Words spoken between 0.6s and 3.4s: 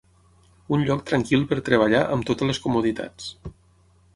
Un lloc tranquil per treballar amb totes les comoditats.